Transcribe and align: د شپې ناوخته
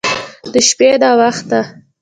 د 0.51 0.55
شپې 0.67 0.89
ناوخته 1.01 1.59